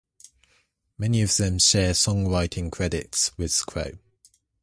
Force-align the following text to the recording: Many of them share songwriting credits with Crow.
Many 0.97 1.21
of 1.21 1.37
them 1.37 1.59
share 1.59 1.91
songwriting 1.93 2.71
credits 2.71 3.37
with 3.37 3.63
Crow. 3.67 3.99